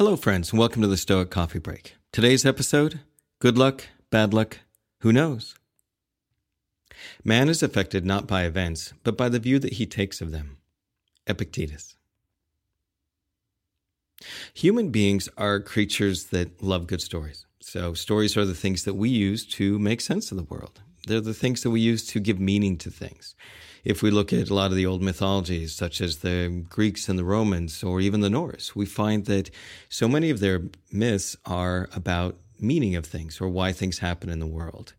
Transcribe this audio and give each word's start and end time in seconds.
Hello, 0.00 0.16
friends, 0.16 0.50
and 0.50 0.58
welcome 0.58 0.80
to 0.80 0.88
the 0.88 0.96
Stoic 0.96 1.28
Coffee 1.28 1.58
Break. 1.58 1.94
Today's 2.10 2.46
episode 2.46 3.00
Good 3.38 3.58
luck, 3.58 3.86
bad 4.08 4.32
luck, 4.32 4.60
who 5.00 5.12
knows? 5.12 5.56
Man 7.22 7.50
is 7.50 7.62
affected 7.62 8.06
not 8.06 8.26
by 8.26 8.44
events, 8.44 8.94
but 9.04 9.14
by 9.14 9.28
the 9.28 9.38
view 9.38 9.58
that 9.58 9.74
he 9.74 9.84
takes 9.84 10.22
of 10.22 10.32
them. 10.32 10.56
Epictetus. 11.26 11.96
Human 14.54 14.88
beings 14.88 15.28
are 15.36 15.60
creatures 15.60 16.28
that 16.28 16.62
love 16.62 16.86
good 16.86 17.02
stories. 17.02 17.44
So, 17.60 17.92
stories 17.92 18.38
are 18.38 18.46
the 18.46 18.54
things 18.54 18.84
that 18.84 18.94
we 18.94 19.10
use 19.10 19.44
to 19.48 19.78
make 19.78 20.00
sense 20.00 20.30
of 20.30 20.38
the 20.38 20.44
world. 20.44 20.80
They're 21.06 21.20
the 21.20 21.34
things 21.34 21.62
that 21.62 21.70
we 21.70 21.80
use 21.80 22.06
to 22.08 22.20
give 22.20 22.38
meaning 22.38 22.76
to 22.78 22.90
things. 22.90 23.34
If 23.84 24.02
we 24.02 24.10
look 24.10 24.32
at 24.32 24.50
a 24.50 24.54
lot 24.54 24.70
of 24.70 24.76
the 24.76 24.86
old 24.86 25.02
mythologies, 25.02 25.74
such 25.74 26.00
as 26.00 26.18
the 26.18 26.64
Greeks 26.68 27.08
and 27.08 27.18
the 27.18 27.24
Romans, 27.24 27.82
or 27.82 28.00
even 28.00 28.20
the 28.20 28.28
Norse, 28.28 28.76
we 28.76 28.84
find 28.84 29.24
that 29.26 29.50
so 29.88 30.06
many 30.06 30.28
of 30.28 30.40
their 30.40 30.62
myths 30.92 31.36
are 31.46 31.88
about 31.94 32.36
meaning 32.58 32.94
of 32.94 33.06
things 33.06 33.40
or 33.40 33.48
why 33.48 33.72
things 33.72 34.00
happen 34.00 34.28
in 34.28 34.38
the 34.38 34.46
world. 34.46 34.92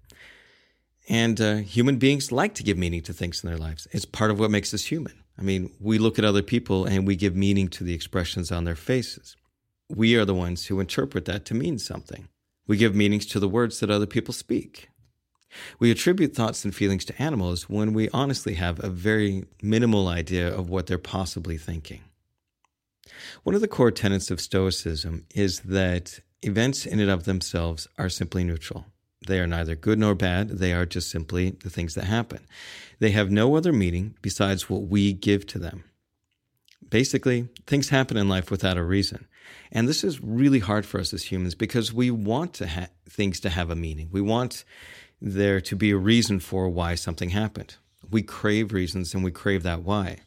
And 1.08 1.40
uh, 1.40 1.56
human 1.58 1.98
beings 1.98 2.32
like 2.32 2.56
to 2.56 2.64
give 2.64 2.78
meaning 2.78 3.02
to 3.04 3.14
things 3.14 3.44
in 3.44 3.50
their 3.50 3.58
lives. 3.58 3.88
It's 3.92 4.06
part 4.06 4.32
of 4.32 4.40
what 4.40 4.52
makes 4.52 4.74
us 4.74 4.86
human. 4.86 5.14
I 5.38 5.44
mean, 5.44 5.72
we 5.80 5.98
look 5.98 6.18
at 6.18 6.26
other 6.26 6.44
people 6.44 6.86
and 6.86 7.06
we 7.06 7.16
give 7.16 7.36
meaning 7.36 7.68
to 7.70 7.84
the 7.84 7.94
expressions 7.94 8.52
on 8.52 8.64
their 8.64 8.76
faces. 8.76 9.36
We 9.90 10.16
are 10.16 10.26
the 10.26 10.36
ones 10.36 10.68
who 10.68 10.80
interpret 10.80 11.26
that 11.26 11.46
to 11.46 11.54
mean 11.54 11.80
something. 11.80 12.30
We 12.68 12.78
give 12.78 12.96
meanings 12.96 13.26
to 13.28 13.40
the 13.40 13.50
words 13.50 13.80
that 13.80 13.90
other 13.90 14.06
people 14.06 14.34
speak. 14.34 14.90
We 15.80 15.92
attribute 15.92 16.36
thoughts 16.36 16.64
and 16.64 16.74
feelings 16.74 17.06
to 17.06 17.22
animals 17.22 17.70
when 17.70 17.94
we 17.94 18.10
honestly 18.10 18.56
have 18.56 18.84
a 18.84 18.90
very 18.90 19.46
minimal 19.62 20.08
idea 20.08 20.48
of 20.48 20.70
what 20.70 20.88
they're 20.88 20.98
possibly 20.98 21.58
thinking. 21.58 22.02
One 23.44 23.56
of 23.56 23.62
the 23.62 23.68
core 23.68 23.92
tenets 23.92 24.32
of 24.32 24.42
Stoicism 24.42 25.26
is 25.36 25.62
that 25.62 26.20
events 26.42 26.86
in 26.86 27.00
and 27.00 27.10
of 27.10 27.26
themselves 27.26 27.88
are 27.98 28.10
simply 28.10 28.44
neutral. 28.44 28.86
They 29.28 29.40
are 29.40 29.48
neither 29.48 29.76
good 29.76 30.00
nor 30.00 30.16
bad, 30.16 30.50
they 30.50 30.74
are 30.74 30.86
just 30.86 31.12
simply 31.12 31.52
the 31.52 31.70
things 31.70 31.94
that 31.94 32.06
happen. 32.06 32.48
They 33.00 33.12
have 33.12 33.30
no 33.30 33.56
other 33.56 33.72
meaning 33.72 34.16
besides 34.22 34.70
what 34.70 34.84
we 34.84 35.14
give 35.14 35.46
to 35.48 35.60
them. 35.60 35.84
Basically, 36.90 37.48
things 37.68 37.90
happen 37.90 38.18
in 38.18 38.28
life 38.28 38.50
without 38.50 38.78
a 38.78 38.84
reason. 38.84 39.28
And 39.72 39.88
this 39.88 40.04
is 40.04 40.22
really 40.22 40.60
hard 40.60 40.86
for 40.86 41.00
us 41.00 41.14
as 41.14 41.24
humans 41.24 41.56
because 41.56 41.94
we 41.94 42.12
want 42.12 42.54
to 42.56 42.68
ha- 42.68 42.88
things 43.08 43.40
to 43.42 43.50
have 43.50 43.70
a 43.70 43.76
meaning. 43.76 44.10
We 44.12 44.22
want 44.22 44.66
there 45.22 45.62
to 45.62 45.76
be 45.76 45.92
a 45.92 45.98
reason 45.98 46.40
for 46.40 46.68
why 46.68 46.96
something 46.96 47.30
happened. 47.30 47.76
We 48.10 48.24
crave 48.24 48.74
reasons 48.74 49.14
and 49.14 49.24
we 49.24 49.32
crave 49.32 49.64
that 49.64 49.84
why. 49.84 50.18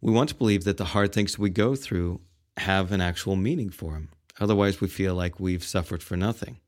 We 0.00 0.12
want 0.12 0.30
to 0.30 0.34
believe 0.34 0.64
that 0.64 0.78
the 0.78 0.86
hard 0.86 1.12
things 1.12 1.38
we 1.38 1.50
go 1.50 1.74
through 1.74 2.20
have 2.56 2.90
an 2.90 3.00
actual 3.00 3.36
meaning 3.36 3.70
for 3.70 3.92
them. 3.92 4.08
Otherwise, 4.40 4.80
we 4.80 4.88
feel 4.88 5.14
like 5.14 5.38
we've 5.38 5.62
suffered 5.62 6.02
for 6.02 6.16
nothing. 6.16 6.58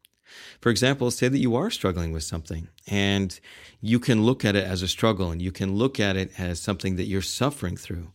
For 0.61 0.70
example, 0.70 1.11
say 1.11 1.28
that 1.28 1.39
you 1.39 1.56
are 1.56 1.70
struggling 1.70 2.12
with 2.12 2.23
something 2.23 2.69
and 2.87 3.39
you 3.81 3.98
can 3.98 4.23
look 4.23 4.45
at 4.45 4.56
it 4.56 4.65
as 4.65 4.83
a 4.83 4.89
struggle 4.89 5.31
and 5.31 5.41
you 5.41 5.53
can 5.53 5.75
look 5.75 5.98
at 5.98 6.17
it 6.17 6.31
as 6.39 6.61
something 6.61 6.97
that 6.97 7.06
you're 7.06 7.23
suffering 7.23 7.77
through. 7.77 8.12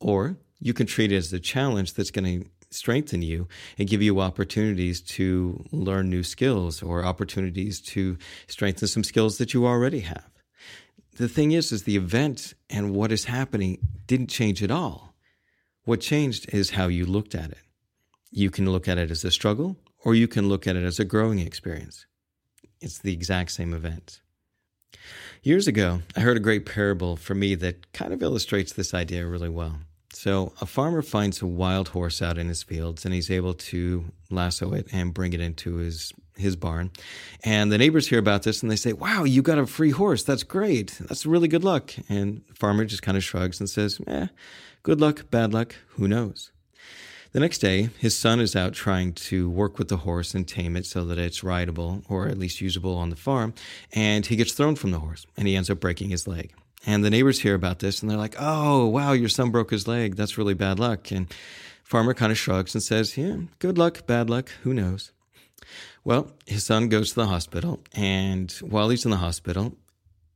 Or 0.00 0.36
you 0.60 0.74
can 0.74 0.86
treat 0.86 1.12
it 1.12 1.16
as 1.16 1.32
a 1.32 1.40
challenge 1.40 1.94
that's 1.94 2.10
going 2.10 2.42
to 2.42 2.48
strengthen 2.74 3.22
you 3.22 3.48
and 3.78 3.88
give 3.88 4.02
you 4.02 4.20
opportunities 4.20 5.00
to 5.00 5.64
learn 5.70 6.10
new 6.10 6.22
skills 6.22 6.82
or 6.82 7.04
opportunities 7.04 7.80
to 7.80 8.18
strengthen 8.46 8.88
some 8.88 9.04
skills 9.04 9.38
that 9.38 9.54
you 9.54 9.66
already 9.66 10.00
have. 10.00 10.28
The 11.16 11.28
thing 11.28 11.52
is, 11.52 11.70
is 11.70 11.84
the 11.84 11.96
event 11.96 12.54
and 12.68 12.94
what 12.94 13.12
is 13.12 13.26
happening 13.26 13.78
didn't 14.06 14.28
change 14.28 14.62
at 14.62 14.70
all. 14.70 15.14
What 15.84 16.00
changed 16.00 16.52
is 16.52 16.70
how 16.70 16.88
you 16.88 17.06
looked 17.06 17.34
at 17.34 17.50
it. 17.50 17.58
You 18.30 18.50
can 18.50 18.70
look 18.70 18.88
at 18.88 18.98
it 18.98 19.10
as 19.10 19.24
a 19.24 19.30
struggle 19.30 19.76
or 20.04 20.14
you 20.14 20.26
can 20.26 20.48
look 20.48 20.66
at 20.66 20.76
it 20.76 20.84
as 20.84 20.98
a 20.98 21.04
growing 21.04 21.38
experience. 21.38 22.06
It's 22.80 22.98
the 22.98 23.12
exact 23.12 23.52
same 23.52 23.72
event. 23.72 24.20
Years 25.42 25.68
ago, 25.68 26.02
I 26.16 26.20
heard 26.20 26.36
a 26.36 26.40
great 26.40 26.66
parable 26.66 27.16
for 27.16 27.34
me 27.34 27.54
that 27.56 27.92
kind 27.92 28.12
of 28.12 28.22
illustrates 28.22 28.72
this 28.72 28.94
idea 28.94 29.26
really 29.26 29.48
well. 29.48 29.78
So, 30.14 30.52
a 30.60 30.66
farmer 30.66 31.02
finds 31.02 31.42
a 31.42 31.46
wild 31.46 31.88
horse 31.88 32.22
out 32.22 32.38
in 32.38 32.48
his 32.48 32.62
fields 32.62 33.04
and 33.04 33.12
he's 33.12 33.30
able 33.30 33.54
to 33.54 34.04
lasso 34.30 34.72
it 34.72 34.86
and 34.92 35.12
bring 35.12 35.32
it 35.32 35.40
into 35.40 35.76
his 35.76 36.12
his 36.36 36.56
barn. 36.56 36.90
And 37.44 37.70
the 37.70 37.78
neighbors 37.78 38.08
hear 38.08 38.18
about 38.18 38.42
this 38.42 38.62
and 38.62 38.70
they 38.70 38.76
say, 38.76 38.92
"Wow, 38.92 39.24
you 39.24 39.42
got 39.42 39.58
a 39.58 39.66
free 39.66 39.90
horse. 39.90 40.22
That's 40.24 40.42
great. 40.42 40.98
That's 41.00 41.26
really 41.26 41.48
good 41.48 41.64
luck." 41.64 41.94
And 42.08 42.42
the 42.48 42.54
farmer 42.54 42.84
just 42.84 43.02
kind 43.02 43.16
of 43.16 43.24
shrugs 43.24 43.60
and 43.60 43.68
says, 43.68 44.00
"Eh, 44.06 44.28
good 44.82 45.00
luck, 45.00 45.30
bad 45.30 45.52
luck, 45.52 45.76
who 45.90 46.08
knows?" 46.08 46.50
The 47.32 47.40
next 47.40 47.58
day, 47.58 47.90
his 47.98 48.16
son 48.16 48.38
is 48.38 48.54
out 48.54 48.74
trying 48.74 49.12
to 49.14 49.50
work 49.50 49.78
with 49.78 49.88
the 49.88 49.98
horse 49.98 50.34
and 50.34 50.46
tame 50.46 50.76
it 50.76 50.86
so 50.86 51.04
that 51.04 51.18
it's 51.18 51.42
rideable 51.42 52.04
or 52.08 52.28
at 52.28 52.38
least 52.38 52.60
usable 52.60 52.96
on 52.96 53.10
the 53.10 53.16
farm, 53.16 53.54
and 53.92 54.24
he 54.26 54.36
gets 54.36 54.52
thrown 54.52 54.76
from 54.76 54.92
the 54.92 55.00
horse 55.00 55.26
and 55.36 55.48
he 55.48 55.56
ends 55.56 55.68
up 55.68 55.80
breaking 55.80 56.10
his 56.10 56.28
leg. 56.28 56.52
And 56.86 57.04
the 57.04 57.10
neighbors 57.10 57.40
hear 57.40 57.54
about 57.54 57.78
this 57.78 58.02
and 58.02 58.10
they're 58.10 58.18
like, 58.18 58.36
oh, 58.38 58.86
wow, 58.86 59.12
your 59.12 59.28
son 59.28 59.50
broke 59.50 59.70
his 59.70 59.88
leg. 59.88 60.16
That's 60.16 60.36
really 60.36 60.54
bad 60.54 60.78
luck. 60.78 61.10
And 61.10 61.32
farmer 61.82 62.14
kind 62.14 62.30
of 62.30 62.38
shrugs 62.38 62.74
and 62.74 62.82
says, 62.82 63.16
yeah, 63.16 63.36
good 63.58 63.78
luck, 63.78 64.06
bad 64.06 64.28
luck, 64.28 64.50
who 64.62 64.74
knows? 64.74 65.12
Well, 66.04 66.32
his 66.46 66.64
son 66.64 66.88
goes 66.88 67.10
to 67.10 67.14
the 67.16 67.26
hospital, 67.26 67.80
and 67.94 68.52
while 68.60 68.90
he's 68.90 69.06
in 69.06 69.10
the 69.10 69.16
hospital, 69.16 69.74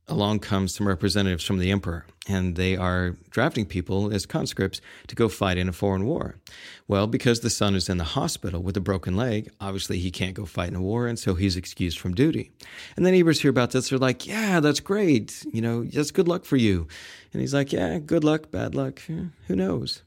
along 0.09 0.39
comes 0.39 0.75
some 0.75 0.87
representatives 0.87 1.43
from 1.43 1.59
the 1.59 1.71
emperor, 1.71 2.05
and 2.27 2.55
they 2.55 2.75
are 2.75 3.15
drafting 3.29 3.65
people 3.65 4.13
as 4.13 4.25
conscripts 4.25 4.81
to 5.07 5.15
go 5.15 5.29
fight 5.29 5.57
in 5.57 5.69
a 5.69 5.73
foreign 5.73 6.05
war. 6.05 6.35
Well, 6.87 7.07
because 7.07 7.39
the 7.39 7.49
son 7.49 7.75
is 7.75 7.87
in 7.87 7.97
the 7.97 8.03
hospital 8.03 8.61
with 8.61 8.75
a 8.75 8.81
broken 8.81 9.15
leg, 9.15 9.49
obviously 9.61 9.99
he 9.99 10.11
can't 10.11 10.33
go 10.33 10.45
fight 10.45 10.69
in 10.69 10.75
a 10.75 10.81
war, 10.81 11.07
and 11.07 11.17
so 11.17 11.35
he's 11.35 11.55
excused 11.55 11.99
from 11.99 12.13
duty. 12.13 12.51
And 12.97 13.05
the 13.05 13.11
neighbors 13.11 13.39
hear 13.39 13.51
about 13.51 13.71
this, 13.71 13.89
they're 13.89 13.99
like, 13.99 14.27
Yeah, 14.27 14.59
that's 14.59 14.79
great. 14.79 15.45
You 15.53 15.61
know, 15.61 15.83
that's 15.83 16.11
good 16.11 16.27
luck 16.27 16.45
for 16.45 16.57
you. 16.57 16.87
And 17.31 17.41
he's 17.41 17.53
like, 17.53 17.71
Yeah, 17.71 17.99
good 17.99 18.23
luck, 18.23 18.51
bad 18.51 18.75
luck. 18.75 19.01
Who 19.01 19.55
knows? 19.55 20.01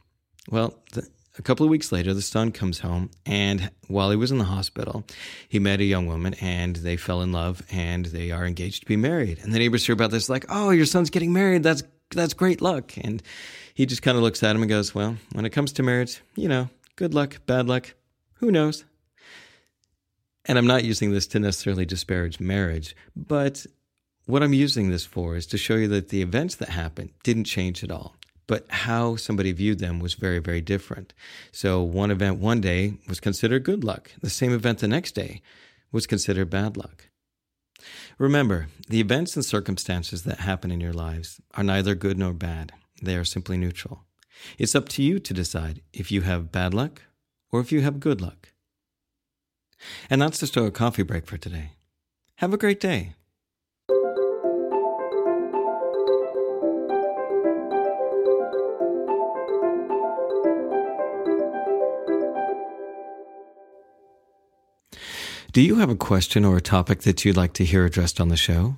Well, 0.50 0.78
the, 0.92 1.08
a 1.38 1.42
couple 1.42 1.64
of 1.64 1.70
weeks 1.70 1.92
later, 1.92 2.12
the 2.12 2.22
son 2.22 2.52
comes 2.52 2.80
home, 2.80 3.10
and 3.24 3.70
while 3.88 4.10
he 4.10 4.16
was 4.16 4.30
in 4.30 4.38
the 4.38 4.44
hospital, 4.44 5.04
he 5.48 5.58
met 5.58 5.80
a 5.80 5.84
young 5.84 6.06
woman, 6.06 6.34
and 6.34 6.76
they 6.76 6.96
fell 6.96 7.22
in 7.22 7.32
love, 7.32 7.62
and 7.70 8.06
they 8.06 8.30
are 8.30 8.44
engaged 8.44 8.82
to 8.82 8.86
be 8.86 8.96
married. 8.96 9.38
And 9.42 9.52
the 9.52 9.58
neighbors 9.58 9.86
hear 9.86 9.94
about 9.94 10.10
this, 10.10 10.28
like, 10.28 10.44
"Oh, 10.48 10.70
your 10.70 10.84
son's 10.84 11.10
getting 11.10 11.32
married. 11.32 11.62
That's 11.62 11.82
that's 12.10 12.34
great 12.34 12.60
luck." 12.60 12.92
And 12.98 13.22
he 13.72 13.86
just 13.86 14.02
kind 14.02 14.16
of 14.16 14.22
looks 14.22 14.42
at 14.42 14.54
him 14.54 14.62
and 14.62 14.68
goes, 14.68 14.94
"Well, 14.94 15.16
when 15.32 15.46
it 15.46 15.50
comes 15.50 15.72
to 15.72 15.82
marriage, 15.82 16.20
you 16.36 16.48
know, 16.48 16.68
good 16.96 17.14
luck, 17.14 17.38
bad 17.46 17.66
luck, 17.66 17.94
who 18.34 18.52
knows." 18.52 18.84
And 20.44 20.58
I'm 20.58 20.66
not 20.66 20.84
using 20.84 21.12
this 21.12 21.26
to 21.28 21.38
necessarily 21.38 21.86
disparage 21.86 22.40
marriage, 22.40 22.94
but 23.14 23.64
what 24.26 24.42
I'm 24.42 24.52
using 24.52 24.90
this 24.90 25.06
for 25.06 25.36
is 25.36 25.46
to 25.46 25.56
show 25.56 25.76
you 25.76 25.88
that 25.88 26.08
the 26.08 26.20
events 26.20 26.56
that 26.56 26.70
happened 26.70 27.10
didn't 27.22 27.44
change 27.44 27.82
at 27.82 27.90
all 27.90 28.16
but 28.46 28.66
how 28.68 29.16
somebody 29.16 29.52
viewed 29.52 29.78
them 29.78 30.00
was 30.00 30.14
very, 30.14 30.38
very 30.38 30.60
different. 30.60 31.14
So 31.52 31.82
one 31.82 32.10
event 32.10 32.38
one 32.38 32.60
day 32.60 32.94
was 33.08 33.20
considered 33.20 33.64
good 33.64 33.84
luck. 33.84 34.12
The 34.20 34.30
same 34.30 34.52
event 34.52 34.80
the 34.80 34.88
next 34.88 35.12
day 35.12 35.42
was 35.90 36.06
considered 36.06 36.50
bad 36.50 36.76
luck. 36.76 37.08
Remember, 38.18 38.68
the 38.88 39.00
events 39.00 39.34
and 39.36 39.44
circumstances 39.44 40.22
that 40.22 40.40
happen 40.40 40.70
in 40.70 40.80
your 40.80 40.92
lives 40.92 41.40
are 41.54 41.64
neither 41.64 41.94
good 41.94 42.18
nor 42.18 42.32
bad. 42.32 42.72
They 43.02 43.16
are 43.16 43.24
simply 43.24 43.56
neutral. 43.56 44.04
It's 44.58 44.74
up 44.74 44.88
to 44.90 45.02
you 45.02 45.18
to 45.18 45.34
decide 45.34 45.82
if 45.92 46.10
you 46.10 46.22
have 46.22 46.52
bad 46.52 46.74
luck 46.74 47.02
or 47.50 47.60
if 47.60 47.72
you 47.72 47.82
have 47.82 48.00
good 48.00 48.20
luck. 48.20 48.48
And 50.08 50.22
that's 50.22 50.38
the 50.38 50.46
Stoic 50.46 50.74
Coffee 50.74 51.02
Break 51.02 51.26
for 51.26 51.36
today. 51.36 51.72
Have 52.36 52.54
a 52.54 52.58
great 52.58 52.80
day. 52.80 53.14
Do 65.52 65.60
you 65.60 65.76
have 65.76 65.90
a 65.90 65.96
question 65.96 66.44
or 66.44 66.56
a 66.56 66.62
topic 66.62 67.02
that 67.02 67.24
you'd 67.24 67.36
like 67.36 67.52
to 67.54 67.64
hear 67.64 67.84
addressed 67.84 68.20
on 68.20 68.28
the 68.28 68.36
show? 68.36 68.76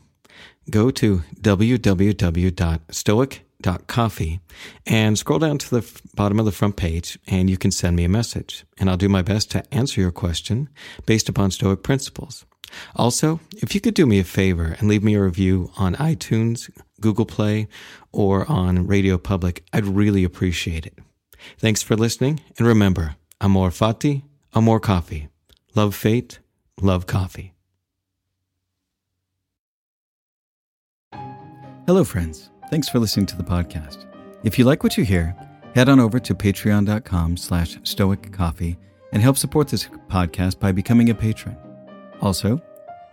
Go 0.71 0.91
to 0.91 1.23
www.stoic.coffee 1.41 4.41
and 4.87 5.19
scroll 5.19 5.39
down 5.39 5.59
to 5.59 5.71
the 5.71 6.01
bottom 6.15 6.39
of 6.39 6.47
the 6.47 6.53
front 6.53 6.77
page 6.77 7.19
and 7.27 7.51
you 7.51 7.57
can 7.57 7.71
send 7.71 7.97
me 7.97 8.05
a 8.05 8.09
message 8.09 8.65
and 8.79 8.91
I'll 8.91 8.97
do 8.97 9.09
my 9.09 9.23
best 9.23 9.51
to 9.53 9.75
answer 9.75 10.01
your 10.01 10.11
question 10.11 10.69
based 11.07 11.29
upon 11.29 11.51
Stoic 11.51 11.83
principles. 11.83 12.45
Also, 12.97 13.41
if 13.59 13.75
you 13.75 13.81
could 13.81 13.95
do 13.95 14.07
me 14.07 14.19
a 14.19 14.25
favor 14.25 14.77
and 14.79 14.89
leave 14.89 15.05
me 15.05 15.15
a 15.15 15.23
review 15.23 15.71
on 15.77 15.95
iTunes, 15.97 16.71
Google 17.01 17.27
Play, 17.27 17.69
or 18.13 18.51
on 18.51 18.87
Radio 18.87 19.19
Public, 19.19 19.65
I'd 19.73 19.87
really 19.87 20.25
appreciate 20.25 20.87
it. 20.87 20.99
Thanks 21.59 21.83
for 21.83 21.95
listening, 21.95 22.41
and 22.59 22.67
remember, 22.67 23.17
amor 23.41 23.71
fati, 23.71 24.23
amor 24.55 24.81
coffee. 24.81 25.29
Love 25.77 25.95
fate, 25.95 26.39
Love 26.81 27.07
Coffee. 27.07 27.53
Hello, 31.87 32.05
friends. 32.05 32.51
Thanks 32.71 32.89
for 32.89 33.01
listening 33.01 33.27
to 33.27 33.37
the 33.37 33.43
podcast. 33.43 34.07
If 34.45 34.57
you 34.59 34.65
like 34.65 34.85
what 34.85 34.97
you 34.97 35.05
hear, 35.05 35.35
head 35.75 35.89
on 35.89 35.99
over 35.99 36.21
to 36.21 36.35
patreon.com 36.35 37.37
slash 37.37 37.77
stoic 37.83 38.33
coffee 38.33 38.77
and 39.13 39.21
help 39.21 39.37
support 39.37 39.67
this 39.69 39.89
podcast 40.09 40.61
by 40.61 40.71
becoming 40.71 41.11
a 41.11 41.15
patron. 41.15 41.57
Also, 42.21 42.63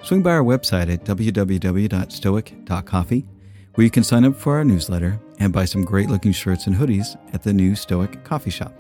swing 0.03 0.21
by 0.21 0.31
our 0.31 0.43
website 0.43 0.93
at 0.93 1.03
www.stoic.coffee, 1.03 3.25
where 3.73 3.85
you 3.85 3.91
can 3.91 4.03
sign 4.03 4.25
up 4.25 4.35
for 4.35 4.57
our 4.57 4.63
newsletter 4.63 5.19
and 5.39 5.51
buy 5.51 5.65
some 5.65 5.83
great 5.83 6.09
looking 6.09 6.31
shirts 6.31 6.67
and 6.67 6.75
hoodies 6.75 7.17
at 7.33 7.41
the 7.41 7.53
new 7.53 7.75
Stoic 7.75 8.23
coffee 8.23 8.51
shop. 8.51 8.77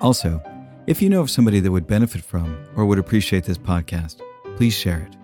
Also, 0.00 0.42
if 0.86 1.02
you 1.02 1.10
know 1.10 1.20
of 1.20 1.30
somebody 1.30 1.60
that 1.60 1.70
would 1.70 1.86
benefit 1.86 2.22
from 2.22 2.56
or 2.76 2.86
would 2.86 2.98
appreciate 2.98 3.44
this 3.44 3.58
podcast, 3.58 4.20
please 4.56 4.74
share 4.74 5.00
it. 5.00 5.16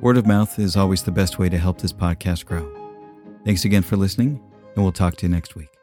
Word 0.00 0.18
of 0.18 0.26
mouth 0.26 0.58
is 0.58 0.76
always 0.76 1.02
the 1.02 1.10
best 1.10 1.38
way 1.38 1.48
to 1.48 1.58
help 1.58 1.80
this 1.80 1.92
podcast 1.92 2.44
grow. 2.44 2.70
Thanks 3.44 3.64
again 3.64 3.82
for 3.82 3.96
listening, 3.96 4.40
and 4.74 4.84
we'll 4.84 4.92
talk 4.92 5.16
to 5.16 5.26
you 5.26 5.32
next 5.32 5.54
week. 5.54 5.75